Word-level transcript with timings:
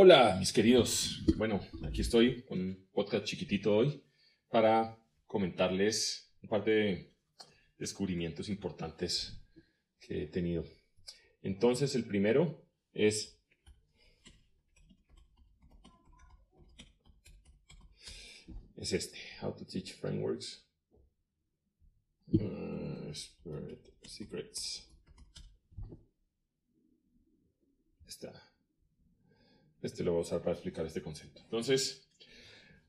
Hola, 0.00 0.36
mis 0.38 0.52
queridos. 0.52 1.24
Bueno, 1.36 1.60
aquí 1.82 2.02
estoy 2.02 2.44
con 2.44 2.60
un 2.60 2.88
podcast 2.92 3.24
chiquitito 3.24 3.76
hoy 3.76 4.00
para 4.48 4.96
comentarles 5.26 6.32
un 6.40 6.48
par 6.48 6.64
de 6.64 7.16
descubrimientos 7.78 8.48
importantes 8.48 9.42
que 9.98 10.22
he 10.22 10.26
tenido. 10.28 10.64
Entonces, 11.42 11.96
el 11.96 12.04
primero 12.04 12.64
es 12.92 13.40
es 18.76 18.92
este, 18.92 19.18
How 19.42 19.52
to 19.56 19.66
Teach 19.66 19.94
Frameworks. 19.94 20.64
Uh, 22.28 23.12
Secrets. 24.04 24.88
Está. 28.06 28.47
Este 29.82 30.02
lo 30.02 30.12
voy 30.12 30.20
a 30.20 30.22
usar 30.22 30.40
para 30.40 30.52
explicar 30.52 30.84
este 30.86 31.02
concepto. 31.02 31.40
Entonces, 31.42 32.08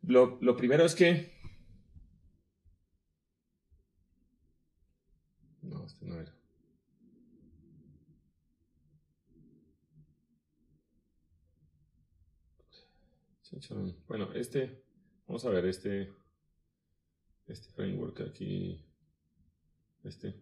lo, 0.02 0.38
lo 0.42 0.56
primero 0.58 0.86
es 0.86 0.96
que... 0.96 1.38
No, 5.62 5.86
este 5.86 6.06
no 6.06 6.20
era. 6.20 6.40
Bueno, 14.08 14.32
este, 14.34 14.84
vamos 15.28 15.44
a 15.46 15.50
ver 15.50 15.66
este, 15.66 16.14
este 17.48 17.72
framework 17.72 18.22
aquí, 18.22 18.86
este, 20.04 20.36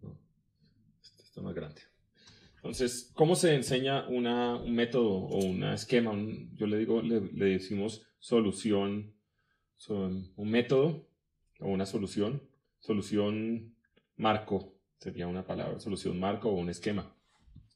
no, 0.00 0.18
este 1.02 1.22
está 1.22 1.42
más 1.42 1.54
grande. 1.54 1.82
Entonces, 2.66 3.12
¿cómo 3.14 3.36
se 3.36 3.54
enseña 3.54 4.08
un 4.08 4.74
método 4.74 5.08
o 5.08 5.38
un 5.38 5.62
esquema? 5.62 6.12
yo 6.54 6.66
le 6.66 6.78
digo, 6.78 7.00
le, 7.00 7.20
decimos 7.20 8.02
solución, 8.18 9.14
un 9.88 10.50
método 10.50 11.08
o 11.60 11.68
una 11.68 11.86
solución, 11.86 12.42
solución 12.80 13.76
marco, 14.16 14.74
sería 14.98 15.28
una 15.28 15.46
palabra, 15.46 15.78
solución 15.78 16.18
marco 16.18 16.50
o 16.50 16.54
un 16.54 16.68
esquema. 16.68 17.14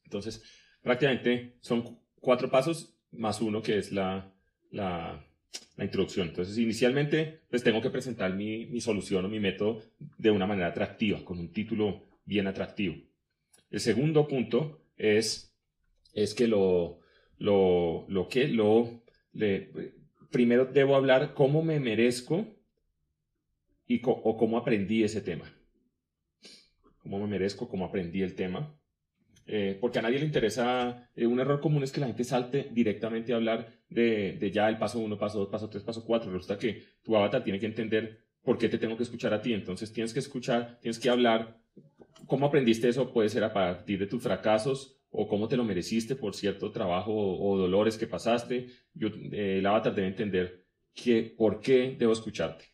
Entonces, 0.02 0.42
prácticamente 0.82 1.56
son 1.60 2.00
cuatro 2.16 2.50
pasos 2.50 2.96
más 3.12 3.40
uno 3.40 3.62
que 3.62 3.78
es 3.78 3.92
la, 3.92 4.34
la, 4.72 5.24
la 5.76 5.84
introducción. 5.84 6.30
Entonces, 6.30 6.58
inicialmente, 6.58 7.42
pues 7.48 7.62
tengo 7.62 7.80
que 7.80 7.90
presentar 7.90 8.34
mi, 8.34 8.66
mi 8.66 8.80
solución 8.80 9.24
o 9.24 9.28
mi 9.28 9.38
método 9.38 9.82
de 10.18 10.32
una 10.32 10.48
manera 10.48 10.66
atractiva, 10.66 11.24
con 11.24 11.38
un 11.38 11.52
título 11.52 12.08
bien 12.24 12.48
atractivo. 12.48 12.96
El 13.70 13.78
segundo 13.78 14.26
punto 14.26 14.79
es, 15.00 15.56
es 16.12 16.34
que 16.34 16.46
lo, 16.46 17.00
lo, 17.38 18.04
lo 18.08 18.28
que 18.28 18.48
lo, 18.48 19.02
primero 20.30 20.66
debo 20.66 20.94
hablar 20.94 21.34
cómo 21.34 21.62
me 21.62 21.80
merezco 21.80 22.46
y 23.86 24.00
o 24.04 24.36
cómo 24.36 24.58
aprendí 24.58 25.02
ese 25.02 25.20
tema. 25.20 25.52
Cómo 26.98 27.18
me 27.18 27.26
merezco, 27.26 27.68
cómo 27.68 27.86
aprendí 27.86 28.22
el 28.22 28.34
tema. 28.34 28.76
Eh, 29.46 29.76
porque 29.80 29.98
a 29.98 30.02
nadie 30.02 30.20
le 30.20 30.26
interesa, 30.26 31.10
eh, 31.16 31.26
un 31.26 31.40
error 31.40 31.60
común 31.60 31.82
es 31.82 31.90
que 31.90 32.00
la 32.00 32.06
gente 32.06 32.22
salte 32.22 32.68
directamente 32.70 33.32
a 33.32 33.36
hablar 33.36 33.72
de, 33.88 34.36
de 34.38 34.50
ya 34.52 34.68
el 34.68 34.78
paso 34.78 35.00
1, 35.00 35.18
paso 35.18 35.40
2, 35.40 35.48
paso 35.48 35.68
3, 35.68 35.82
paso 35.82 36.04
4. 36.04 36.30
Resulta 36.30 36.58
que 36.58 36.84
tu 37.02 37.16
avatar 37.16 37.42
tiene 37.42 37.58
que 37.58 37.66
entender 37.66 38.20
por 38.42 38.58
qué 38.58 38.68
te 38.68 38.78
tengo 38.78 38.96
que 38.96 39.02
escuchar 39.02 39.32
a 39.34 39.40
ti. 39.40 39.52
Entonces 39.54 39.92
tienes 39.92 40.12
que 40.12 40.20
escuchar, 40.20 40.78
tienes 40.80 41.00
que 41.00 41.10
hablar 41.10 41.58
¿Cómo 42.26 42.46
aprendiste 42.46 42.88
eso? 42.88 43.12
Puede 43.12 43.28
ser 43.28 43.44
a 43.44 43.52
partir 43.52 43.98
de 43.98 44.06
tus 44.06 44.22
fracasos 44.22 45.00
o 45.10 45.26
cómo 45.28 45.48
te 45.48 45.56
lo 45.56 45.64
mereciste 45.64 46.14
por 46.14 46.34
cierto 46.34 46.70
trabajo 46.70 47.12
o, 47.12 47.58
dolores 47.58 47.98
que 47.98 48.06
pasaste. 48.06 48.68
Yo, 48.94 49.08
eh, 49.32 49.58
el 49.58 49.66
avatar 49.66 49.94
debe 49.94 50.08
entender 50.08 50.64
que, 50.94 51.34
por 51.36 51.60
qué 51.60 51.96
debo 51.98 52.12
escucharte. 52.12 52.66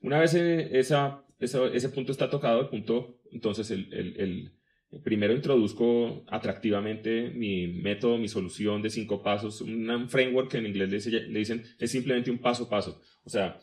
Una 0.00 0.20
vez 0.20 0.34
eh, 0.34 0.78
esa, 0.78 1.24
ese 1.40 1.88
punto 1.88 2.12
está 2.12 2.28
tocado, 2.30 2.60
el 2.60 2.68
punto, 2.68 3.20
entonces 3.32 3.70
el, 3.70 3.92
el, 3.92 4.16
el, 4.20 4.52
primero 5.02 5.34
introduzco 5.34 6.24
atractivamente 6.28 7.30
mi 7.30 7.66
método, 7.68 8.16
mi 8.16 8.28
solución 8.28 8.80
de 8.80 8.88
cinco 8.88 9.22
pasos, 9.22 9.60
un 9.60 10.08
framework 10.08 10.50
que 10.50 10.58
en 10.58 10.66
inglés 10.66 11.06
le 11.06 11.38
dicen 11.38 11.62
es 11.78 11.90
simplemente 11.90 12.30
un 12.30 12.38
paso 12.38 12.64
a 12.64 12.70
paso. 12.70 13.00
O 13.22 13.28
sea, 13.28 13.60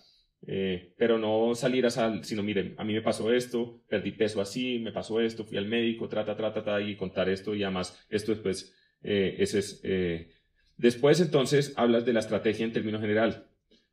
eh, 0.48 0.94
pero 0.98 1.18
no 1.18 1.56
salir 1.56 1.86
a 1.86 1.90
sal, 1.90 2.24
sino 2.24 2.44
miren, 2.44 2.76
a 2.78 2.84
mí 2.84 2.94
me 2.94 3.02
pasó 3.02 3.34
esto, 3.34 3.82
perdí 3.88 4.12
peso 4.12 4.42
así, 4.42 4.80
me 4.80 4.92
pasó 4.92 5.20
esto, 5.20 5.44
fui 5.44 5.58
al 5.58 5.68
médico, 5.68 6.08
trata, 6.08 6.36
trata, 6.36 6.82
y 6.82 6.96
contar 6.96 7.30
esto 7.30 7.56
y 7.56 7.64
además 7.64 8.06
esto 8.10 8.32
después, 8.32 8.74
eh, 9.02 9.36
ese 9.40 9.60
es, 9.60 9.82
eh, 9.84 10.30
después 10.78 11.20
entonces 11.20 11.74
hablas 11.76 12.06
de 12.06 12.14
la 12.14 12.20
estrategia 12.20 12.66
en 12.66 12.74
términos 12.74 13.02
general, 13.02 13.48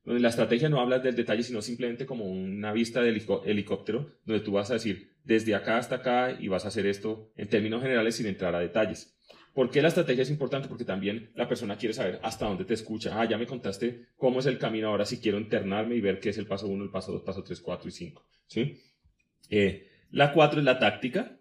donde 0.05 0.21
la 0.21 0.29
estrategia 0.29 0.69
no 0.69 0.81
hablas 0.81 1.03
del 1.03 1.17
detalle, 1.17 1.43
sino 1.43 1.63
simplemente 1.63 2.07
como 2.07 2.27
una 2.27 2.73
vista 2.73 3.03
de 3.03 3.11
helicóptero, 3.45 4.19
donde 4.25 4.45
tú 4.45 4.53
vas 4.53 4.71
a 4.71 4.75
decir 4.75 5.13
desde 5.25 5.55
acá 5.55 5.79
hasta 5.79 5.97
acá 5.97 6.37
y 6.39 6.49
vas 6.49 6.65
a 6.65 6.69
hacer 6.69 6.87
esto 6.87 7.33
en 7.37 7.49
términos 7.49 7.83
generales 7.83 8.17
sin 8.17 8.27
entrar 8.27 8.55
a 8.55 8.61
detalles. 8.61 9.17
¿Por 9.55 9.71
qué 9.71 9.83
la 9.83 9.89
estrategia 9.89 10.23
es 10.23 10.31
importante? 10.31 10.69
Porque 10.69 10.85
también 10.85 11.31
la 11.35 11.47
persona 11.47 11.77
quiere 11.77 11.93
saber 11.93 12.19
hasta 12.23 12.47
dónde 12.47 12.65
te 12.65 12.75
escucha. 12.75 13.21
Ah, 13.21 13.29
ya 13.29 13.37
me 13.37 13.47
contaste 13.47 14.07
cómo 14.17 14.41
es 14.41 14.47
el 14.47 14.59
camino, 14.59 14.89
ahora 14.89 15.05
si 15.05 15.19
quiero 15.19 15.39
internarme 15.39 15.95
y 15.95 16.01
ver 16.01 16.21
qué 16.21 16.31
es 16.31 16.39
el 16.39 16.47
paso 16.47 16.69
1, 16.69 16.85
el 16.85 16.91
paso 16.91 17.13
2, 17.13 17.23
paso 17.23 17.43
3, 17.43 17.61
4 17.61 17.89
y 17.89 17.93
5. 17.93 18.27
¿sí? 18.47 18.81
Eh, 19.51 19.89
la 20.11 20.33
4 20.33 20.61
es 20.61 20.65
la 20.65 20.79
táctica, 20.79 21.39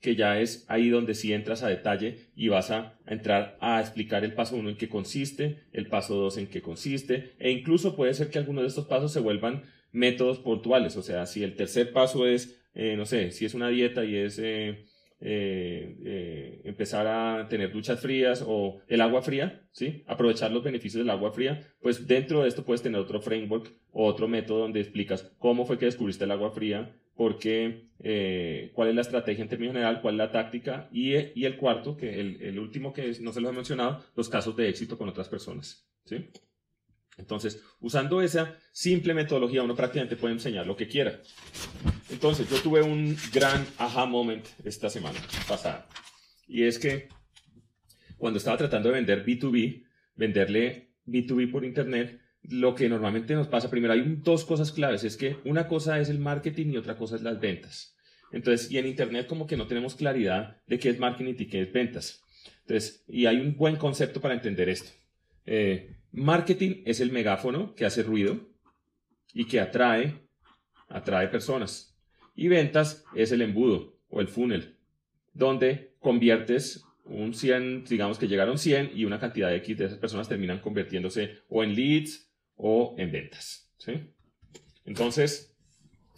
que 0.00 0.14
ya 0.16 0.38
es 0.38 0.66
ahí 0.68 0.90
donde 0.90 1.14
sí 1.14 1.32
entras 1.32 1.62
a 1.62 1.68
detalle 1.68 2.28
y 2.36 2.48
vas 2.48 2.70
a 2.70 2.98
entrar 3.06 3.56
a 3.60 3.80
explicar 3.80 4.22
el 4.24 4.34
paso 4.34 4.56
1 4.56 4.68
en 4.68 4.76
qué 4.76 4.90
consiste, 4.90 5.64
el 5.72 5.88
paso 5.88 6.16
2 6.16 6.36
en 6.36 6.46
qué 6.48 6.60
consiste, 6.60 7.32
e 7.38 7.50
incluso 7.50 7.96
puede 7.96 8.12
ser 8.12 8.28
que 8.28 8.38
algunos 8.38 8.64
de 8.64 8.68
estos 8.68 8.84
pasos 8.84 9.10
se 9.10 9.20
vuelvan 9.20 9.62
métodos 9.90 10.38
puntuales. 10.38 10.98
O 10.98 11.02
sea, 11.02 11.24
si 11.24 11.42
el 11.42 11.56
tercer 11.56 11.92
paso 11.92 12.26
es, 12.26 12.60
eh, 12.74 12.96
no 12.98 13.06
sé, 13.06 13.30
si 13.30 13.46
es 13.46 13.54
una 13.54 13.68
dieta 13.68 14.04
y 14.04 14.16
es... 14.16 14.38
Eh, 14.38 14.84
eh, 15.26 15.96
eh, 16.04 16.60
empezar 16.64 17.06
a 17.06 17.48
tener 17.48 17.72
duchas 17.72 17.98
frías 17.98 18.44
o 18.46 18.82
el 18.88 19.00
agua 19.00 19.22
fría, 19.22 19.66
¿sí? 19.72 20.04
aprovechar 20.06 20.52
los 20.52 20.62
beneficios 20.62 20.98
del 20.98 21.08
agua 21.08 21.32
fría, 21.32 21.66
pues 21.80 22.06
dentro 22.06 22.42
de 22.42 22.48
esto 22.48 22.62
puedes 22.62 22.82
tener 22.82 23.00
otro 23.00 23.22
framework 23.22 23.72
o 23.90 24.06
otro 24.06 24.28
método 24.28 24.58
donde 24.58 24.80
explicas 24.80 25.34
cómo 25.38 25.64
fue 25.64 25.78
que 25.78 25.86
descubriste 25.86 26.24
el 26.24 26.30
agua 26.30 26.50
fría, 26.50 26.94
por 27.16 27.38
qué, 27.38 27.88
eh, 28.00 28.70
cuál 28.74 28.90
es 28.90 28.94
la 28.96 29.00
estrategia 29.00 29.42
en 29.42 29.48
términos 29.48 29.72
general, 29.72 30.02
cuál 30.02 30.16
es 30.16 30.18
la 30.18 30.30
táctica 30.30 30.90
y, 30.92 31.14
y 31.34 31.46
el 31.46 31.56
cuarto, 31.56 31.96
que 31.96 32.20
el, 32.20 32.58
último 32.58 32.92
que 32.92 33.16
no 33.22 33.32
se 33.32 33.40
lo 33.40 33.48
he 33.48 33.52
mencionado, 33.52 34.04
los 34.14 34.28
casos 34.28 34.54
de 34.56 34.68
éxito 34.68 34.98
con 34.98 35.08
otras 35.08 35.30
personas. 35.30 35.88
¿sí? 36.04 36.28
Entonces, 37.16 37.62
usando 37.80 38.20
esa 38.20 38.56
simple 38.72 39.14
metodología, 39.14 39.62
uno 39.62 39.76
prácticamente 39.76 40.16
puede 40.16 40.34
enseñar 40.34 40.66
lo 40.66 40.76
que 40.76 40.88
quiera. 40.88 41.20
Entonces, 42.10 42.48
yo 42.50 42.58
tuve 42.58 42.82
un 42.82 43.16
gran 43.32 43.66
aha 43.78 44.06
moment 44.06 44.46
esta 44.64 44.90
semana 44.90 45.18
pasada. 45.48 45.86
Y 46.46 46.64
es 46.64 46.78
que 46.78 47.08
cuando 48.16 48.38
estaba 48.38 48.56
tratando 48.56 48.88
de 48.88 48.96
vender 48.96 49.24
B2B, 49.24 49.84
venderle 50.16 50.94
B2B 51.06 51.50
por 51.50 51.64
Internet, 51.64 52.20
lo 52.42 52.74
que 52.74 52.88
normalmente 52.88 53.34
nos 53.34 53.48
pasa, 53.48 53.70
primero 53.70 53.92
hay 53.94 54.02
dos 54.22 54.44
cosas 54.44 54.70
claves, 54.72 55.04
es 55.04 55.16
que 55.16 55.38
una 55.44 55.66
cosa 55.66 55.98
es 55.98 56.08
el 56.08 56.18
marketing 56.18 56.72
y 56.72 56.76
otra 56.76 56.96
cosa 56.96 57.16
es 57.16 57.22
las 57.22 57.40
ventas. 57.40 57.96
Entonces, 58.32 58.70
y 58.70 58.78
en 58.78 58.86
Internet 58.86 59.26
como 59.26 59.46
que 59.46 59.56
no 59.56 59.66
tenemos 59.66 59.94
claridad 59.94 60.60
de 60.66 60.78
qué 60.78 60.90
es 60.90 60.98
marketing 60.98 61.34
y 61.38 61.46
qué 61.46 61.62
es 61.62 61.72
ventas. 61.72 62.22
Entonces, 62.62 63.04
y 63.08 63.26
hay 63.26 63.36
un 63.36 63.56
buen 63.56 63.76
concepto 63.76 64.20
para 64.20 64.34
entender 64.34 64.68
esto. 64.68 64.90
Eh, 65.46 65.96
marketing 66.14 66.82
es 66.86 67.00
el 67.00 67.12
megáfono 67.12 67.74
que 67.74 67.84
hace 67.84 68.02
ruido 68.02 68.40
y 69.32 69.46
que 69.46 69.60
atrae, 69.60 70.14
atrae 70.88 71.28
personas. 71.28 71.98
Y 72.34 72.48
ventas 72.48 73.04
es 73.14 73.32
el 73.32 73.42
embudo 73.42 73.96
o 74.08 74.20
el 74.20 74.28
funnel, 74.28 74.76
donde 75.32 75.94
conviertes 75.98 76.84
un 77.04 77.34
100, 77.34 77.84
digamos 77.84 78.18
que 78.18 78.28
llegaron 78.28 78.58
100 78.58 78.92
y 78.94 79.04
una 79.04 79.18
cantidad 79.18 79.50
de 79.50 79.56
X 79.56 79.76
de 79.76 79.84
esas 79.86 79.98
personas 79.98 80.28
terminan 80.28 80.60
convirtiéndose 80.60 81.38
o 81.48 81.62
en 81.62 81.74
leads 81.74 82.30
o 82.56 82.94
en 82.96 83.12
ventas. 83.12 83.70
Entonces, 84.86 85.54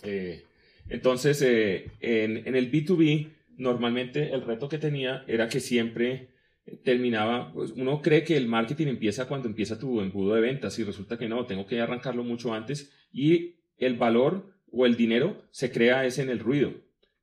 eh, 0.03 0.45
entonces 0.89 1.43
eh, 1.43 1.91
en, 2.01 2.47
en, 2.47 2.55
el 2.55 2.71
B2B, 2.71 3.31
normalmente 3.57 4.33
el 4.33 4.43
reto 4.43 4.69
que 4.69 4.79
tenía 4.79 5.25
era 5.27 5.49
que 5.49 5.61
siempre 5.61 6.36
terminaba, 6.85 7.53
pues 7.53 7.73
uno 7.73 8.03
cree 8.03 8.25
que 8.25 8.37
el 8.37 8.49
marketing 8.49 8.89
empieza 8.89 9.29
cuando 9.29 9.49
empieza 9.49 9.79
tu 9.79 10.01
embudo 10.01 10.35
de 10.35 10.41
ventas 10.41 10.79
y 10.79 10.85
resulta 10.85 11.17
que 11.17 11.29
no, 11.29 11.47
tengo 11.47 11.67
que 11.67 11.81
arrancarlo 11.81 12.25
mucho 12.25 12.53
antes 12.55 12.93
y 13.13 13.57
el 13.79 13.97
valor 13.97 14.53
o 14.73 14.87
el 14.87 14.97
dinero 14.97 15.45
se 15.51 15.71
crea 15.71 16.05
es 16.05 16.19
en 16.19 16.29
el 16.29 16.41
ruido, 16.41 16.75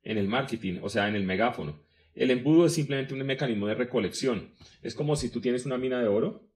en 0.02 0.18
el 0.18 0.28
marketing, 0.28 0.80
o 0.82 0.88
sea, 0.88 1.08
en 1.08 1.16
el 1.16 1.24
megáfono. 1.24 1.82
El 2.14 2.30
embudo 2.30 2.66
es 2.66 2.74
simplemente 2.74 3.12
un 3.12 3.24
mecanismo 3.26 3.66
de 3.66 3.74
recolección. 3.74 4.50
Es 4.82 4.94
como 4.94 5.16
si 5.16 5.30
tú 5.30 5.40
tienes 5.40 5.66
una 5.66 5.78
mina 5.78 6.00
de 6.00 6.08
oro. 6.08 6.48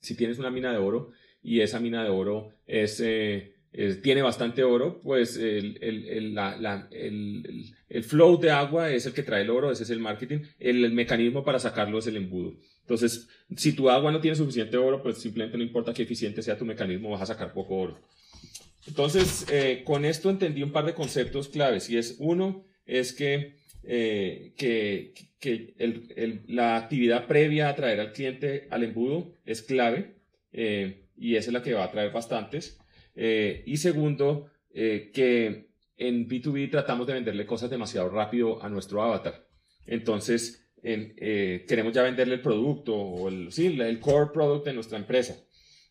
Si 0.00 0.16
tienes 0.16 0.38
una 0.38 0.50
mina 0.50 0.70
de 0.70 0.78
oro 0.78 1.10
y 1.42 1.60
esa 1.60 1.80
mina 1.80 2.04
de 2.04 2.10
oro 2.10 2.52
es, 2.66 3.00
eh, 3.00 3.55
tiene 4.02 4.22
bastante 4.22 4.64
oro, 4.64 5.00
pues 5.02 5.36
el, 5.36 5.78
el, 5.82 6.34
la, 6.34 6.88
el, 6.90 7.74
el, 7.88 8.04
flow 8.04 8.40
de 8.40 8.50
agua 8.50 8.90
es 8.90 9.04
el 9.04 9.12
que 9.12 9.22
trae 9.22 9.42
el 9.42 9.50
oro, 9.50 9.70
ese 9.70 9.82
es 9.82 9.90
el 9.90 9.98
marketing, 9.98 10.38
el, 10.58 10.92
mecanismo 10.92 11.44
para 11.44 11.58
sacarlo 11.58 11.98
es 11.98 12.06
el 12.06 12.16
embudo. 12.16 12.54
Entonces, 12.80 13.28
si 13.54 13.72
tu 13.72 13.90
agua 13.90 14.12
no 14.12 14.20
tiene 14.20 14.36
suficiente 14.36 14.76
oro, 14.76 15.02
pues 15.02 15.18
simplemente 15.18 15.58
no 15.58 15.64
importa 15.64 15.92
qué 15.92 16.04
eficiente 16.04 16.42
sea 16.42 16.56
tu 16.56 16.64
mecanismo, 16.64 17.10
vas 17.10 17.22
a 17.22 17.26
sacar 17.26 17.52
poco 17.52 17.76
oro. 17.76 18.00
Entonces, 18.86 19.46
eh, 19.50 19.82
con 19.84 20.04
esto 20.04 20.30
entendí 20.30 20.62
un 20.62 20.72
par 20.72 20.86
de 20.86 20.94
conceptos 20.94 21.48
claves 21.48 21.90
y 21.90 21.98
es 21.98 22.16
uno, 22.18 22.64
es 22.86 23.12
que, 23.12 23.56
eh, 23.82 24.52
que, 24.56 25.12
que 25.40 25.74
la 26.46 26.76
actividad 26.76 27.26
previa 27.26 27.68
a 27.68 27.74
traer 27.74 28.00
al 28.00 28.12
cliente 28.12 28.68
al 28.70 28.84
embudo 28.84 29.32
es 29.44 29.62
clave 29.62 30.14
eh, 30.52 31.06
y 31.16 31.36
esa 31.36 31.50
es 31.50 31.52
la 31.52 31.62
que 31.62 31.74
va 31.74 31.84
a 31.84 31.90
traer 31.90 32.12
bastantes. 32.12 32.78
Y 33.16 33.76
segundo, 33.78 34.50
que 34.72 35.68
en 35.96 36.28
B2B 36.28 36.70
tratamos 36.70 37.06
de 37.06 37.14
venderle 37.14 37.46
cosas 37.46 37.70
demasiado 37.70 38.10
rápido 38.10 38.62
a 38.62 38.68
nuestro 38.68 39.02
avatar. 39.02 39.46
Entonces, 39.86 40.68
queremos 40.82 41.92
ya 41.94 42.02
venderle 42.02 42.34
el 42.34 42.42
producto 42.42 42.94
o 42.94 43.28
el, 43.28 43.50
sí, 43.52 43.66
el 43.66 44.00
core 44.00 44.30
product 44.34 44.66
de 44.66 44.74
nuestra 44.74 44.98
empresa. 44.98 45.42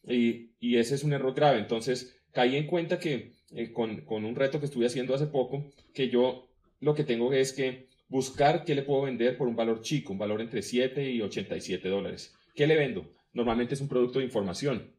Y, 0.08 0.52
y 0.60 0.78
ese 0.78 0.96
es 0.96 1.04
un 1.04 1.14
error 1.14 1.34
grave. 1.34 1.60
Entonces, 1.60 2.16
caí 2.32 2.56
en 2.56 2.68
cuenta 2.68 3.00
que 3.00 3.32
eh, 3.52 3.72
con, 3.72 4.02
con, 4.02 4.26
un 4.26 4.36
reto 4.36 4.60
que 4.60 4.66
estuve 4.66 4.86
haciendo 4.86 5.16
hace 5.16 5.28
poco, 5.28 5.72
que 5.94 6.10
yo 6.10 6.50
lo 6.82 6.94
que 6.94 7.04
tengo 7.04 7.32
es 7.34 7.54
que 7.54 7.88
buscar 8.10 8.66
qué 8.66 8.76
le 8.76 8.84
puedo 8.84 9.04
vender 9.04 9.38
por 9.38 9.48
un 9.48 9.56
valor 9.56 9.82
chico, 9.82 10.14
un 10.14 10.20
valor 10.20 10.42
entre 10.42 10.62
7 10.62 11.12
y 11.12 11.22
87 11.22 11.88
dólares. 11.88 12.36
¿Qué 12.54 12.68
le 12.68 12.76
vendo? 12.76 13.10
Normalmente 13.34 13.74
es 13.74 13.82
un 13.82 13.88
producto 13.88 14.20
de 14.20 14.26
información. 14.26 14.92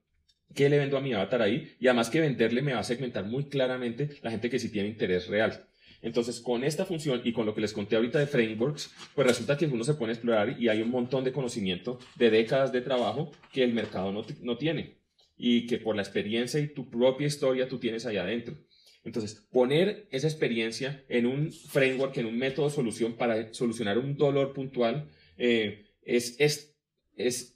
¿Qué 0.55 0.69
le 0.69 0.79
vendo 0.79 0.97
a 0.97 1.01
mi 1.01 1.13
avatar 1.13 1.43
ahí? 1.43 1.75
Y 1.79 1.89
además 1.89 2.11
que 2.11 2.21
venderle 2.21 2.63
me 2.63 2.73
va 2.73 2.81
a 2.81 2.85
segmentar 2.85 3.25
muy 3.25 3.49
claramente 3.49 4.11
la 4.23 4.31
gente 4.31 4.49
que 4.49 4.59
sí 4.59 4.71
tiene 4.71 4.89
interés 4.89 5.27
real. 5.29 5.67
Entonces, 6.03 6.41
con 6.41 6.63
esta 6.63 6.85
función 6.85 7.21
y 7.25 7.33
con 7.33 7.47
lo 7.47 7.55
que 7.55 7.61
les 7.61 7.73
conté 7.73 7.97
ahorita 7.97 8.19
de 8.19 8.27
frameworks, 8.27 8.93
pues 9.15 9.27
resulta 9.27 9.57
que 9.57 9.67
uno 9.67 9.83
se 9.83 9.95
pone 9.95 10.13
a 10.13 10.15
explorar 10.15 10.61
y 10.61 10.69
hay 10.69 10.83
un 10.83 10.91
montón 10.91 11.25
de 11.25 11.33
conocimiento 11.33 11.99
de 12.17 12.31
décadas 12.31 12.73
de 12.73 12.81
trabajo 12.81 13.33
que 13.53 13.65
el 13.65 13.73
mercado 13.73 14.13
no, 14.13 14.25
no 14.43 14.57
tiene 14.57 14.99
y 15.37 15.67
que 15.67 15.79
por 15.79 15.97
la 15.97 16.03
experiencia 16.03 16.61
y 16.61 16.69
tu 16.69 16.89
propia 16.89 17.27
historia 17.27 17.69
tú 17.69 17.79
tienes 17.79 18.07
ahí 18.07 18.17
adentro. 18.17 18.57
Entonces, 19.05 19.47
poner 19.53 20.09
esa 20.11 20.27
experiencia 20.27 21.05
en 21.09 21.27
un 21.27 21.53
framework, 21.53 22.17
en 22.19 22.27
un 22.27 22.37
método 22.37 22.69
de 22.69 22.75
solución 22.75 23.17
para 23.17 23.53
solucionar 23.55 23.99
un 23.99 24.17
dolor 24.17 24.53
puntual, 24.53 25.09
eh, 25.37 25.85
es, 26.03 26.35
es, 26.41 26.77
es, 27.15 27.56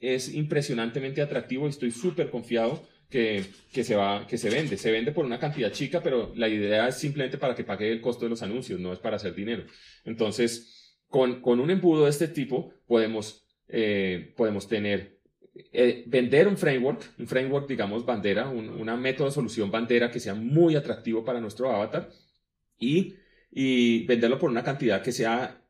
es, 0.00 0.34
impresionantemente 0.34 1.22
atractivo 1.22 1.66
y 1.66 1.70
estoy 1.70 1.90
súper 1.90 2.30
confiado 2.30 2.86
que, 3.08 3.44
que, 3.72 3.84
se 3.84 3.96
va, 3.96 4.26
que 4.26 4.38
se 4.38 4.50
vende. 4.50 4.76
Se 4.76 4.90
vende 4.90 5.12
por 5.12 5.24
una 5.24 5.38
cantidad 5.38 5.72
chica, 5.72 6.02
pero 6.02 6.32
la 6.36 6.48
idea 6.48 6.88
es 6.88 6.96
simplemente 6.96 7.38
para 7.38 7.54
que 7.54 7.64
pague 7.64 7.90
el 7.90 8.00
costo 8.00 8.24
de 8.24 8.30
los 8.30 8.42
anuncios, 8.42 8.80
no 8.80 8.92
es 8.92 8.98
para 8.98 9.16
hacer 9.16 9.34
dinero. 9.34 9.64
Entonces, 10.04 10.96
con, 11.08 11.40
con 11.40 11.60
un 11.60 11.70
embudo 11.70 12.04
de 12.04 12.10
este 12.10 12.28
tipo, 12.28 12.72
podemos, 12.86 13.46
eh, 13.68 14.32
podemos 14.36 14.68
tener 14.68 15.20
eh, 15.72 16.04
vender 16.06 16.48
un 16.48 16.56
framework, 16.56 17.14
un 17.18 17.26
framework, 17.26 17.68
digamos, 17.68 18.04
bandera, 18.04 18.48
un 18.48 18.68
una 18.68 18.96
método 18.96 19.26
de 19.28 19.34
solución 19.34 19.70
bandera 19.70 20.10
que 20.10 20.20
sea 20.20 20.34
muy 20.34 20.76
atractivo 20.76 21.24
para 21.24 21.40
nuestro 21.40 21.70
avatar 21.70 22.08
y, 22.78 23.14
y 23.50 24.06
venderlo 24.06 24.38
por 24.38 24.50
una 24.50 24.62
cantidad 24.62 25.02
que 25.02 25.12
sea 25.12 25.60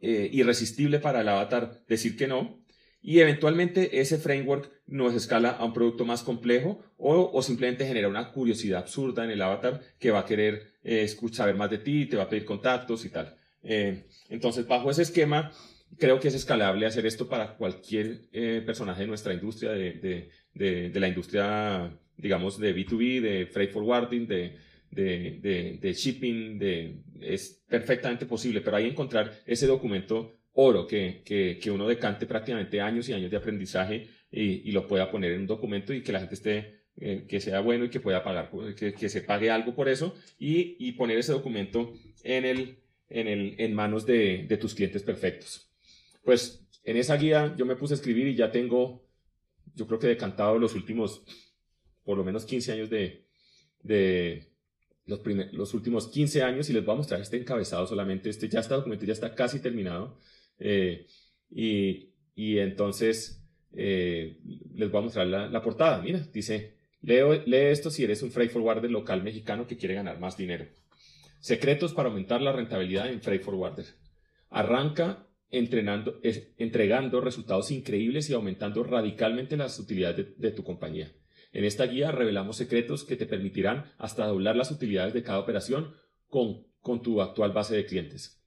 eh, 0.00 0.28
irresistible 0.32 0.98
para 0.98 1.20
el 1.20 1.28
avatar 1.28 1.84
decir 1.86 2.16
que 2.16 2.26
no. 2.26 2.61
Y 3.02 3.18
eventualmente 3.18 4.00
ese 4.00 4.16
framework 4.16 4.70
nos 4.86 5.14
escala 5.14 5.50
a 5.50 5.64
un 5.64 5.72
producto 5.72 6.04
más 6.04 6.22
complejo 6.22 6.80
o, 6.96 7.30
o 7.32 7.42
simplemente 7.42 7.84
genera 7.84 8.08
una 8.08 8.30
curiosidad 8.30 8.80
absurda 8.80 9.24
en 9.24 9.30
el 9.30 9.42
avatar 9.42 9.80
que 9.98 10.12
va 10.12 10.20
a 10.20 10.24
querer 10.24 10.72
eh, 10.84 11.08
saber 11.32 11.56
más 11.56 11.70
de 11.70 11.78
ti, 11.78 12.06
te 12.06 12.16
va 12.16 12.24
a 12.24 12.28
pedir 12.28 12.44
contactos 12.44 13.04
y 13.04 13.10
tal. 13.10 13.36
entonces, 13.62 14.66
bajo 14.66 14.90
ese 14.90 15.02
esquema, 15.02 15.52
creo 15.98 16.20
que 16.20 16.28
es 16.28 16.34
escalable 16.34 16.86
hacer 16.86 17.06
esto 17.06 17.28
para 17.28 17.56
cualquier 17.56 18.22
eh, 18.32 18.62
personaje 18.64 19.02
de 19.02 19.08
nuestra 19.08 19.34
industria, 19.34 19.72
de, 19.72 20.28
de, 20.54 20.90
de, 20.90 21.00
la 21.00 21.08
industria, 21.08 21.96
digamos, 22.16 22.58
de 22.58 22.74
B2B, 22.74 23.20
de 23.20 23.46
freight 23.46 23.72
forwarding, 23.72 24.26
de, 24.26 24.58
de, 24.90 25.94
shipping, 25.94 26.58
de, 26.58 27.02
es 27.20 27.62
perfectamente 27.68 28.26
posible, 28.26 28.60
pero 28.60 28.76
que 28.76 28.88
encontrar 28.88 29.32
ese 29.46 29.66
documento 29.66 30.38
oro 30.54 30.86
que, 30.86 31.22
que, 31.24 31.58
que, 31.60 31.70
uno 31.70 31.88
decante 31.88 32.26
prácticamente 32.26 32.80
años 32.80 33.08
y 33.08 33.12
años 33.12 33.30
de 33.30 33.36
aprendizaje 33.36 34.08
y, 34.30 34.68
y, 34.68 34.72
lo 34.72 34.86
pueda 34.86 35.10
poner 35.10 35.32
en 35.32 35.42
un 35.42 35.46
documento 35.46 35.92
y 35.92 36.02
que 36.02 36.12
la 36.12 36.20
gente 36.20 36.34
esté, 36.34 36.82
eh, 36.96 37.26
que 37.28 37.40
sea 37.40 37.60
bueno 37.60 37.84
y 37.84 37.90
que 37.90 38.00
pueda 38.00 38.22
pagar, 38.22 38.50
que, 38.76 38.92
que 38.92 39.08
se 39.08 39.22
pague 39.22 39.50
algo 39.50 39.74
por 39.74 39.88
eso 39.88 40.14
y, 40.38 40.76
y 40.78 40.92
poner 40.92 41.18
ese 41.18 41.32
documento 41.32 41.94
en, 42.22 42.44
el, 42.44 42.78
en, 43.08 43.28
el, 43.28 43.54
en 43.58 43.74
manos 43.74 44.04
de, 44.06 44.46
de 44.48 44.56
tus 44.56 44.74
clientes 44.74 45.02
perfectos. 45.02 45.70
Pues 46.24 46.66
en 46.84 46.96
esa 46.96 47.16
guía 47.16 47.54
yo 47.56 47.64
me 47.64 47.76
puse 47.76 47.94
a 47.94 47.96
escribir 47.96 48.26
y 48.26 48.34
ya 48.34 48.50
tengo, 48.50 49.06
yo 49.74 49.86
creo 49.86 49.98
que 49.98 50.06
decantado 50.06 50.58
los 50.58 50.74
últimos, 50.74 51.22
por 52.04 52.18
lo 52.18 52.24
menos 52.24 52.44
15 52.44 52.72
años 52.72 52.90
de, 52.90 53.26
de 53.82 54.52
los, 55.06 55.20
los 55.52 55.74
últimos 55.74 56.08
15 56.08 56.42
años 56.42 56.68
y 56.70 56.72
les 56.72 56.84
voy 56.84 56.94
a 56.94 56.98
mostrar 56.98 57.20
este 57.20 57.36
encabezado 57.36 57.86
solamente. 57.86 58.30
Este 58.30 58.48
ya 58.48 58.60
está 58.60 58.76
documento, 58.76 59.04
ya 59.04 59.12
está 59.12 59.34
casi 59.34 59.60
terminado. 59.60 60.18
Eh, 60.58 61.06
y, 61.50 62.10
y, 62.34 62.58
entonces 62.58 63.42
eh, 63.72 64.38
les 64.74 64.90
voy 64.90 65.00
a 65.00 65.04
mostrar 65.04 65.26
la, 65.26 65.48
la 65.48 65.62
portada. 65.62 66.00
Mira, 66.02 66.20
dice, 66.32 66.76
leo, 67.00 67.34
lee 67.44 67.56
esto 67.70 67.90
si 67.90 68.04
eres 68.04 68.22
un 68.22 68.30
freight 68.30 68.52
forwarder 68.52 68.90
local 68.90 69.22
mexicano 69.22 69.66
que 69.66 69.76
quiere 69.76 69.94
ganar 69.94 70.18
más 70.20 70.36
dinero. 70.36 70.66
Secretos 71.40 71.92
para 71.92 72.08
aumentar 72.08 72.40
la 72.40 72.52
rentabilidad 72.52 73.10
en 73.10 73.20
freight 73.20 73.42
forwarder. 73.42 73.86
Arranca 74.50 75.26
entrenando, 75.52 76.18
entregando 76.56 77.20
resultados 77.20 77.70
increíbles 77.70 78.28
y 78.28 78.32
aumentando 78.32 78.82
radicalmente 78.82 79.56
las 79.56 79.78
utilidades 79.78 80.38
de, 80.38 80.50
tu 80.50 80.64
compañía. 80.64 81.12
En 81.52 81.64
esta 81.64 81.84
guía 81.84 82.10
revelamos 82.10 82.56
secretos 82.56 83.04
que 83.04 83.16
te 83.16 83.26
permitirán 83.26 83.92
hasta 83.98 84.26
doblar 84.26 84.56
las 84.56 84.70
utilidades 84.70 85.12
de 85.12 85.22
cada 85.22 85.38
operación 85.38 85.94
con, 86.28 86.66
con 86.80 87.02
tu 87.02 87.20
actual 87.20 87.52
base 87.52 87.76
de 87.76 87.84
clientes. 87.84 88.42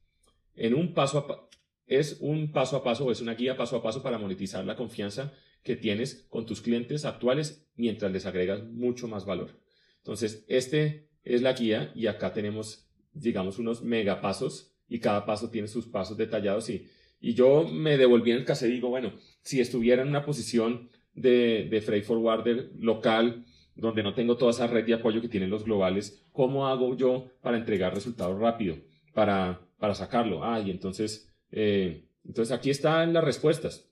En 0.56 0.74
un 0.74 0.94
paso 0.94 1.45
es 1.86 2.18
un 2.20 2.52
paso 2.52 2.76
a 2.76 2.84
paso, 2.84 3.10
es 3.10 3.20
una 3.20 3.34
guía 3.34 3.56
paso 3.56 3.76
a 3.76 3.82
paso 3.82 4.02
para 4.02 4.18
monetizar 4.18 4.64
la 4.64 4.76
confianza 4.76 5.32
que 5.62 5.76
tienes 5.76 6.26
con 6.28 6.46
tus 6.46 6.60
clientes 6.60 7.04
actuales 7.04 7.66
mientras 7.76 8.12
les 8.12 8.26
agregas 8.26 8.64
mucho 8.64 9.08
más 9.08 9.24
valor. 9.24 9.60
Entonces, 9.98 10.44
este 10.48 11.08
es 11.24 11.42
la 11.42 11.52
guía 11.52 11.92
y 11.94 12.06
acá 12.06 12.32
tenemos, 12.32 12.88
digamos, 13.12 13.58
unos 13.58 13.82
megapasos 13.82 14.72
y 14.88 15.00
cada 15.00 15.26
paso 15.26 15.50
tiene 15.50 15.68
sus 15.68 15.86
pasos 15.86 16.16
detallados 16.16 16.70
y 16.70 16.86
y 17.20 17.34
yo 17.34 17.64
me 17.64 17.96
devolví 17.96 18.30
en 18.30 18.38
el 18.38 18.44
y 18.44 18.72
digo, 18.72 18.88
bueno, 18.88 19.12
si 19.42 19.60
estuviera 19.60 20.02
en 20.02 20.08
una 20.08 20.24
posición 20.24 20.90
de, 21.14 21.66
de 21.70 21.80
freight 21.80 22.04
forwarder 22.04 22.70
local, 22.78 23.44
donde 23.74 24.02
no 24.02 24.14
tengo 24.14 24.36
toda 24.36 24.50
esa 24.50 24.66
red 24.66 24.86
de 24.86 24.94
apoyo 24.94 25.20
que 25.20 25.28
tienen 25.28 25.50
los 25.50 25.64
globales, 25.64 26.24
¿cómo 26.32 26.66
hago 26.66 26.96
yo 26.96 27.30
para 27.42 27.56
entregar 27.56 27.94
resultados 27.94 28.38
rápido? 28.38 28.76
Para, 29.12 29.60
para 29.78 29.94
sacarlo. 29.94 30.44
Ah, 30.44 30.60
y 30.60 30.70
entonces, 30.70 31.34
eh, 31.52 32.08
entonces 32.24 32.56
aquí 32.56 32.70
están 32.70 33.12
las 33.12 33.24
respuestas. 33.24 33.88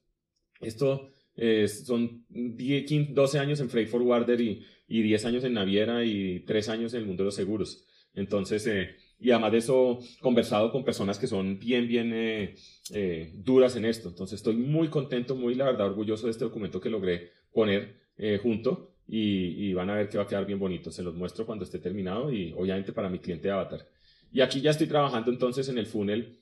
Esto 0.60 1.10
eh, 1.36 1.68
son 1.68 2.24
10, 2.28 3.14
12 3.14 3.38
años 3.38 3.60
en 3.60 3.70
freight 3.70 3.88
forwarder 3.88 4.40
y, 4.40 4.64
y 4.88 5.02
10 5.02 5.24
años 5.26 5.44
en 5.44 5.54
naviera 5.54 6.04
y 6.04 6.40
3 6.40 6.68
años 6.68 6.94
en 6.94 7.00
el 7.00 7.06
mundo 7.06 7.22
de 7.22 7.26
los 7.26 7.34
seguros. 7.34 7.84
Entonces, 8.14 8.66
eh, 8.66 8.96
y 9.18 9.30
además 9.30 9.52
de 9.52 9.58
eso, 9.58 9.98
conversado 10.20 10.70
con 10.70 10.84
personas 10.84 11.18
que 11.18 11.26
son 11.26 11.58
bien, 11.58 11.88
bien 11.88 12.12
eh, 12.14 12.54
eh, 12.92 13.32
duras 13.34 13.76
en 13.76 13.84
esto. 13.84 14.08
Entonces 14.08 14.36
estoy 14.36 14.56
muy 14.56 14.88
contento, 14.88 15.34
muy, 15.34 15.54
la 15.54 15.66
verdad, 15.66 15.86
orgulloso 15.86 16.26
de 16.26 16.32
este 16.32 16.44
documento 16.44 16.80
que 16.80 16.90
logré 16.90 17.32
poner 17.52 18.02
junto 18.42 18.94
y, 19.08 19.72
van 19.72 19.90
a 19.90 19.96
ver 19.96 20.08
que 20.08 20.18
va 20.18 20.22
a 20.22 20.26
quedar 20.26 20.46
bien 20.46 20.58
bonito. 20.58 20.90
Se 20.92 21.02
los 21.02 21.14
muestro 21.14 21.44
cuando 21.44 21.64
esté 21.64 21.78
terminado 21.80 22.32
y 22.32 22.52
obviamente 22.56 22.92
para 22.92 23.08
mi 23.08 23.18
cliente 23.18 23.50
Avatar. 23.50 23.86
Y 24.34 24.42
aquí 24.42 24.60
ya 24.60 24.72
estoy 24.72 24.86
trabajando 24.86 25.30
entonces 25.30 25.66
en 25.70 25.78
el 25.78 25.86
funnel. 25.86 26.40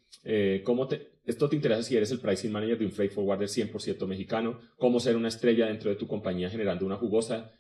¿cómo 0.65 0.89
te, 0.89 1.11
esto 1.25 1.49
te 1.49 1.57
interesa 1.57 1.83
si 1.83 1.97
eres 1.97 2.11
el 2.11 2.19
pricing 2.21 2.51
manager 2.51 2.79
de 2.79 2.87
un 2.87 2.93
freight 2.93 3.13
forwarder 3.13 3.49
100% 3.49 4.07
mexicano, 4.07 4.59
cómo 4.77 4.99
ser 4.99 5.17
una 5.17 5.29
estrella 5.29 5.67
dentro 5.67 5.91
de 5.91 5.97
tu 5.97 6.07
compañía 6.07 6.51
generando 6.51 6.85
una 6.85 6.97
jugosa 6.97 7.53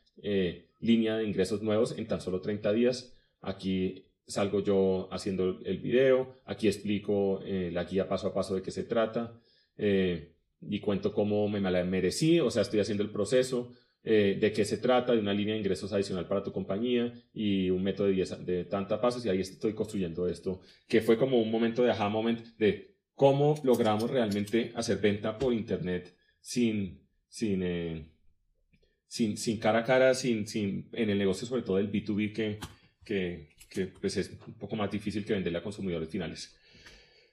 línea 0.80 1.16
de 1.16 1.24
ingresos 1.24 1.62
nuevos 1.62 1.96
en 1.96 2.06
tan 2.06 2.20
solo 2.20 2.40
30 2.40 2.72
días. 2.72 3.14
Aquí 3.40 4.04
salgo 4.26 4.62
yo 4.62 5.08
haciendo 5.10 5.60
el 5.64 5.78
video, 5.78 6.36
aquí 6.44 6.68
explico 6.68 7.40
eh, 7.44 7.70
la 7.72 7.84
guía 7.84 8.08
paso 8.08 8.28
a 8.28 8.34
paso 8.34 8.54
de 8.54 8.62
qué 8.62 8.70
se 8.70 8.84
trata 8.84 9.32
eh, 9.76 10.32
y 10.60 10.80
cuento 10.80 11.12
cómo 11.12 11.48
me 11.48 11.60
la 11.60 11.84
merecí, 11.84 12.40
o 12.40 12.50
sea, 12.50 12.62
estoy 12.62 12.80
haciendo 12.80 13.02
el 13.02 13.10
proceso, 13.10 13.72
eh, 14.04 14.36
de 14.40 14.52
qué 14.52 14.64
se 14.64 14.78
trata, 14.78 15.12
de 15.12 15.20
una 15.20 15.32
línea 15.32 15.54
de 15.54 15.60
ingresos 15.60 15.92
adicional 15.92 16.26
para 16.26 16.42
tu 16.42 16.52
compañía 16.52 17.12
y 17.32 17.70
un 17.70 17.82
método 17.82 18.08
de, 18.08 18.24
de 18.44 18.64
tanta 18.64 19.00
pasos 19.00 19.24
y 19.24 19.28
ahí 19.28 19.40
estoy 19.40 19.74
construyendo 19.74 20.28
esto, 20.28 20.60
que 20.88 21.00
fue 21.00 21.16
como 21.16 21.40
un 21.40 21.50
momento 21.50 21.82
de 21.82 21.90
aha 21.90 22.08
moment 22.08 22.46
de 22.58 22.96
cómo 23.14 23.54
logramos 23.62 24.10
realmente 24.10 24.72
hacer 24.74 24.98
venta 24.98 25.38
por 25.38 25.52
internet 25.54 26.16
sin, 26.40 27.06
sin, 27.28 28.10
sin, 29.06 29.36
sin 29.36 29.58
cara 29.58 29.80
a 29.80 29.84
cara, 29.84 30.14
sin, 30.14 30.46
sin, 30.48 30.88
en 30.92 31.10
el 31.10 31.18
negocio 31.18 31.46
sobre 31.46 31.62
todo 31.62 31.76
del 31.76 31.92
B2B 31.92 32.32
que, 32.32 32.58
que, 33.04 33.50
que 33.68 33.86
pues 33.86 34.16
es 34.16 34.30
un 34.46 34.54
poco 34.54 34.74
más 34.74 34.90
difícil 34.90 35.24
que 35.24 35.34
venderle 35.34 35.58
a 35.58 35.62
consumidores 35.62 36.08
finales. 36.08 36.56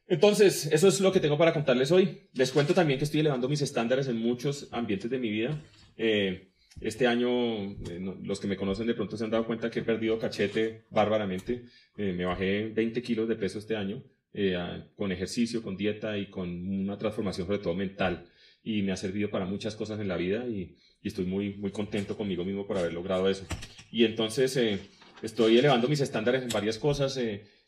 Entonces, 0.10 0.66
eso 0.72 0.88
es 0.88 1.00
lo 1.02 1.12
que 1.12 1.20
tengo 1.20 1.38
para 1.38 1.54
contarles 1.54 1.92
hoy. 1.92 2.30
Les 2.34 2.52
cuento 2.52 2.74
también 2.74 2.98
que 2.98 3.06
estoy 3.06 3.20
elevando 3.20 3.48
mis 3.48 3.62
estándares 3.62 4.08
en 4.08 4.18
muchos 4.18 4.68
ambientes 4.72 5.10
de 5.10 5.20
mi 5.20 5.30
vida. 5.30 5.62
Eh, 5.98 6.49
este 6.82 7.08
año, 7.08 7.30
eh, 7.30 8.00
los 8.24 8.40
que 8.40 8.48
me 8.48 8.56
conocen 8.56 8.88
de 8.88 8.94
pronto 8.94 9.18
se 9.18 9.24
han 9.24 9.30
dado 9.30 9.46
cuenta 9.46 9.70
que 9.70 9.80
he 9.80 9.84
perdido 9.84 10.18
cachete 10.18 10.86
bárbaramente. 10.90 11.66
Eh, 11.98 12.14
me 12.14 12.26
bajé 12.26 12.70
20 12.70 13.02
kilos 13.02 13.28
de 13.28 13.36
peso 13.36 13.60
este 13.60 13.76
año 13.76 14.04
con 14.96 15.12
ejercicio, 15.12 15.64
con 15.64 15.76
dieta 15.76 16.16
y 16.18 16.30
con 16.30 16.48
una 16.68 16.98
transformación 16.98 17.48
sobre 17.48 17.60
todo 17.60 17.74
mental. 17.74 18.28
Y 18.64 18.84
me 18.84 18.92
ha 18.92 18.96
servido 18.96 19.30
para 19.30 19.46
muchas 19.46 19.76
cosas 19.76 20.00
en 20.00 20.08
la 20.08 20.18
vida 20.18 20.46
y, 20.48 20.78
y 21.02 21.08
estoy 21.08 21.26
muy, 21.26 21.56
muy 21.56 21.72
contento 21.72 22.16
conmigo 22.16 22.46
mismo 22.46 22.68
por 22.68 22.78
haber 22.78 22.94
logrado 22.94 23.28
eso. 23.28 23.46
Y 23.92 24.06
entonces 24.06 24.58
estoy 25.22 25.58
elevando 25.58 25.88
mis 25.88 26.00
estándares 26.00 26.44
en 26.44 26.50
varias 26.50 26.78
cosas. 26.78 27.20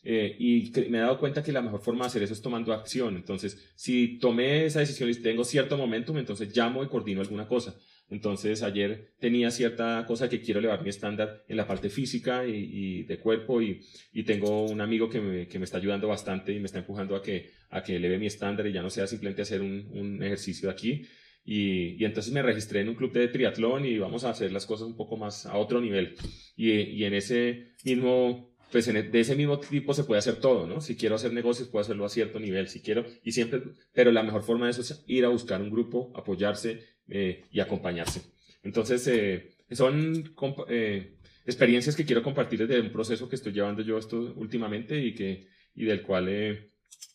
Eh, 0.03 0.35
y 0.39 0.71
me 0.89 0.97
he 0.97 1.01
dado 1.01 1.19
cuenta 1.19 1.43
que 1.43 1.51
la 1.51 1.61
mejor 1.61 1.81
forma 1.81 2.05
de 2.05 2.07
hacer 2.07 2.23
eso 2.23 2.33
es 2.33 2.41
tomando 2.41 2.73
acción. 2.73 3.15
Entonces, 3.15 3.71
si 3.75 4.17
tomé 4.19 4.65
esa 4.65 4.79
decisión 4.79 5.09
y 5.09 5.15
tengo 5.15 5.43
cierto 5.43 5.77
momentum, 5.77 6.17
entonces 6.17 6.55
llamo 6.55 6.83
y 6.83 6.87
coordino 6.87 7.21
alguna 7.21 7.47
cosa. 7.47 7.75
Entonces, 8.11 8.61
ayer 8.61 9.13
tenía 9.19 9.49
cierta 9.51 10.05
cosa 10.05 10.29
que 10.29 10.41
quiero 10.41 10.59
elevar 10.59 10.83
mi 10.83 10.89
estándar 10.89 11.43
en 11.47 11.57
la 11.57 11.65
parte 11.65 11.89
física 11.89 12.45
y, 12.45 13.03
de 13.03 13.17
cuerpo 13.19 13.61
y, 13.61 13.81
tengo 14.25 14.65
un 14.65 14.81
amigo 14.81 15.09
que 15.09 15.19
me, 15.19 15.47
que 15.47 15.57
me, 15.57 15.65
está 15.65 15.77
ayudando 15.77 16.09
bastante 16.09 16.53
y 16.53 16.59
me 16.59 16.65
está 16.65 16.79
empujando 16.79 17.15
a 17.15 17.23
que, 17.23 17.51
a 17.69 17.81
que 17.81 17.95
eleve 17.95 18.19
mi 18.19 18.27
estándar 18.27 18.67
y 18.67 18.73
ya 18.73 18.81
no 18.81 18.89
sea 18.89 19.07
simplemente 19.07 19.41
hacer 19.41 19.61
un, 19.61 19.87
un 19.93 20.21
ejercicio 20.21 20.69
aquí. 20.69 21.03
Y, 21.43 22.03
entonces 22.03 22.31
me 22.33 22.41
registré 22.41 22.81
en 22.81 22.89
un 22.89 22.95
club 22.95 23.11
de 23.13 23.27
triatlón 23.27 23.85
y 23.85 23.97
vamos 23.97 24.23
a 24.23 24.29
hacer 24.29 24.51
las 24.51 24.65
cosas 24.65 24.87
un 24.87 24.95
poco 24.95 25.17
más 25.17 25.45
a 25.45 25.57
otro 25.57 25.81
nivel. 25.81 26.15
Y, 26.55 27.03
en 27.03 27.13
ese 27.13 27.73
mismo 27.83 28.51
pues 28.71 28.87
e, 28.87 29.03
de 29.03 29.19
ese 29.19 29.35
mismo 29.35 29.59
tipo 29.59 29.93
se 29.93 30.05
puede 30.05 30.19
hacer 30.19 30.37
todo, 30.37 30.65
¿no? 30.65 30.79
Si 30.79 30.95
quiero 30.95 31.15
hacer 31.15 31.33
negocios, 31.33 31.67
puedo 31.67 31.81
hacerlo 31.81 32.05
a 32.05 32.09
cierto 32.09 32.39
nivel, 32.39 32.69
si 32.69 32.81
quiero, 32.81 33.05
y 33.23 33.33
siempre, 33.33 33.61
pero 33.93 34.11
la 34.11 34.23
mejor 34.23 34.43
forma 34.43 34.65
de 34.65 34.71
eso 34.71 34.81
es 34.81 35.03
ir 35.07 35.25
a 35.25 35.29
buscar 35.29 35.61
un 35.61 35.69
grupo, 35.69 36.13
apoyarse 36.15 36.79
eh, 37.11 37.45
y 37.51 37.59
acompañarse. 37.59 38.21
Entonces, 38.63 39.05
eh, 39.07 39.51
son 39.71 40.33
eh, 40.69 41.17
experiencias 41.45 41.95
que 41.95 42.05
quiero 42.05 42.23
compartir 42.23 42.65
desde 42.65 42.81
un 42.81 42.91
proceso 42.91 43.29
que 43.29 43.35
estoy 43.35 43.53
llevando 43.53 43.81
yo 43.81 43.97
esto 43.97 44.33
últimamente 44.35 44.99
y, 44.99 45.13
que, 45.13 45.47
y 45.75 45.85
del 45.85 46.01
cual, 46.01 46.29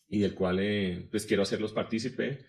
y 0.09 0.19
del 0.19 0.33
cual 0.33 1.07
pues 1.11 1.25
quiero 1.25 1.43
hacerlos 1.43 1.73
partícipe. 1.73 2.39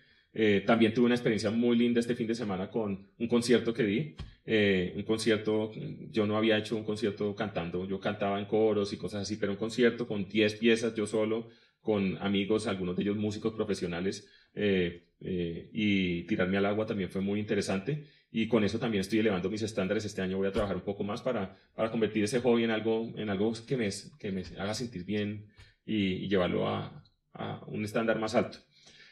también 0.65 0.93
tuve 0.93 1.07
una 1.07 1.15
experiencia 1.15 1.51
muy 1.51 1.77
linda 1.77 1.99
este 1.99 2.15
fin 2.15 2.27
de 2.27 2.35
semana 2.35 2.69
con 2.69 3.09
un 3.17 3.27
concierto 3.27 3.73
que 3.73 3.83
di. 3.83 4.15
Eh, 4.51 4.93
un 4.95 5.03
concierto, 5.03 5.71
yo 6.09 6.25
no 6.25 6.35
había 6.35 6.57
hecho 6.57 6.75
un 6.75 6.83
concierto 6.83 7.35
cantando, 7.35 7.87
yo 7.87 7.99
cantaba 7.99 8.39
en 8.39 8.45
coros 8.45 8.91
y 8.91 8.97
cosas 8.97 9.21
así, 9.21 9.35
pero 9.35 9.51
un 9.51 9.59
concierto 9.59 10.07
con 10.07 10.27
10 10.27 10.55
piezas 10.55 10.95
yo 10.95 11.05
solo, 11.05 11.49
con 11.81 12.17
amigos, 12.17 12.65
algunos 12.65 12.95
de 12.95 13.03
ellos 13.03 13.15
músicos 13.15 13.53
profesionales, 13.53 14.27
eh, 14.55 15.08
eh, 15.21 15.69
y 15.73 16.23
tirarme 16.23 16.57
al 16.57 16.65
agua 16.65 16.85
también 16.85 17.09
fue 17.09 17.21
muy 17.21 17.39
interesante. 17.39 18.05
Y 18.31 18.47
con 18.47 18.63
eso 18.63 18.79
también 18.79 19.01
estoy 19.01 19.19
elevando 19.19 19.49
mis 19.49 19.63
estándares. 19.63 20.05
Este 20.05 20.21
año 20.21 20.37
voy 20.37 20.47
a 20.47 20.51
trabajar 20.51 20.75
un 20.75 20.83
poco 20.83 21.03
más 21.03 21.21
para, 21.21 21.57
para 21.73 21.89
convertir 21.89 22.23
ese 22.23 22.41
hobby 22.41 22.63
en 22.63 22.71
algo, 22.71 23.11
en 23.15 23.29
algo 23.29 23.53
que, 23.67 23.75
me, 23.75 23.89
que 24.19 24.31
me 24.31 24.43
haga 24.57 24.73
sentir 24.73 25.03
bien 25.03 25.47
y, 25.85 26.27
llevarlo 26.27 26.67
a, 26.67 27.03
a, 27.33 27.63
un 27.67 27.83
estándar 27.83 28.19
más 28.19 28.35
alto. 28.35 28.59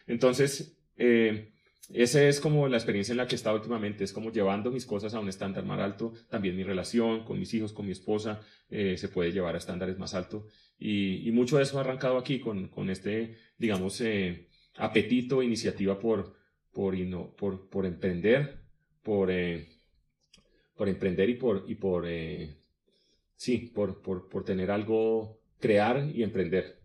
Entonces, 0.05 0.77
eh, 0.97 1.51
esa 1.93 2.21
es 2.27 2.39
como 2.41 2.67
la 2.67 2.77
experiencia 2.77 3.13
en 3.13 3.17
la 3.17 3.27
que 3.27 3.35
he 3.35 3.37
estado 3.37 3.55
últimamente, 3.55 4.03
es 4.03 4.11
como 4.11 4.31
llevando 4.31 4.71
mis 4.71 4.85
cosas 4.85 5.13
a 5.13 5.19
un 5.19 5.29
estándar 5.29 5.65
más 5.65 5.79
alto, 5.79 6.13
también 6.29 6.55
mi 6.55 6.63
relación 6.63 7.23
con 7.23 7.39
mis 7.39 7.53
hijos, 7.53 7.71
con 7.71 7.85
mi 7.85 7.93
esposa, 7.93 8.41
eh, 8.69 8.97
se 8.97 9.07
puede 9.07 9.31
llevar 9.31 9.55
a 9.55 9.57
estándares 9.57 9.97
más 9.97 10.13
altos. 10.13 10.43
Y, 10.77 11.31
mucho 11.31 11.57
de 11.57 11.63
eso 11.63 11.77
ha 11.77 11.81
arrancado 11.81 12.17
aquí 12.17 12.39
con, 12.39 12.67
con 12.67 12.89
este, 12.89 13.35
digamos, 13.57 13.99
eh, 14.01 14.46
apetito, 14.77 15.43
iniciativa 15.43 15.99
por, 15.99 16.35
por, 16.71 16.95
por, 17.35 17.69
por 17.69 17.85
emprender, 17.85 18.61
por, 19.03 19.31
eh, 19.31 19.67
por 20.75 20.89
emprender 20.89 21.29
y 21.29 21.35
por, 21.35 21.65
y 21.67 21.75
por 21.75 22.05
sí, 23.35 23.71
por, 23.73 24.01
por, 24.01 24.29
por 24.29 24.43
tener 24.43 24.71
algo, 24.71 25.39
crear 25.59 26.09
y 26.13 26.23
emprender. 26.23 26.79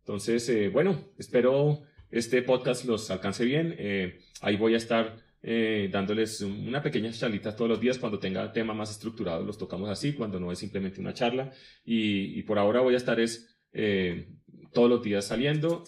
Entonces, 0.00 0.72
bueno, 0.72 1.10
espero 1.18 1.82
este 2.10 2.42
podcast 2.42 2.84
los 2.84 3.10
alcance 3.10 3.44
bien. 3.44 3.74
Eh, 3.78 4.20
ahí 4.40 4.56
voy 4.56 4.74
a 4.74 4.78
estar 4.78 5.16
eh, 5.42 5.88
dándoles 5.92 6.40
una 6.40 6.82
pequeña 6.82 7.12
charlita 7.12 7.54
todos 7.54 7.68
los 7.68 7.80
días. 7.80 7.98
Cuando 7.98 8.18
tenga 8.18 8.52
tema 8.52 8.74
más 8.74 8.90
estructurado, 8.90 9.44
los 9.44 9.58
tocamos 9.58 9.88
así, 9.88 10.14
cuando 10.14 10.40
no 10.40 10.50
es 10.50 10.58
simplemente 10.58 11.00
una 11.00 11.14
charla. 11.14 11.52
Y, 11.84 12.42
por 12.42 12.58
ahora 12.58 12.80
voy 12.80 12.94
a 12.94 12.96
estar 12.96 13.20
es, 13.20 13.58
eh, 13.72 14.28
todos 14.72 14.88
los 14.88 15.02
días 15.02 15.26
saliendo 15.26 15.84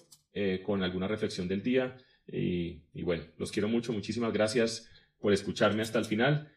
con 0.64 0.82
alguna 0.82 1.08
reflexión 1.08 1.49
del 1.49 1.62
día. 1.62 1.96
Y, 2.26 2.82
y, 2.92 3.02
bueno, 3.02 3.25
los 3.37 3.50
quiero 3.50 3.68
mucho. 3.68 3.92
Muchísimas 3.92 4.32
gracias 4.32 4.88
por 5.18 5.32
escucharme 5.32 5.82
hasta 5.82 5.99
el 5.99 6.04
final. 6.04 6.52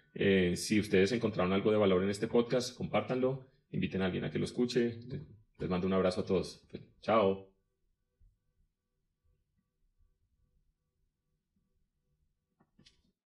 si 0.55 0.79
ustedes 0.79 1.11
encontraron 1.11 1.53
algo 1.53 1.71
de 1.71 1.77
valor 1.77 2.03
en 2.03 2.09
este 2.09 2.27
podcast, 2.27 2.75
compártanlo. 2.75 3.47
Inviten 3.71 4.01
a 4.01 4.05
alguien 4.05 4.23
a 4.23 4.31
que 4.31 4.39
lo 4.39 4.45
escuche. 4.45 4.99
Les 5.59 5.69
mando 5.69 5.87
un 5.87 5.93
abrazo 5.93 6.21
a 6.21 6.25
todos. 6.25 6.63
Chao. 7.01 7.52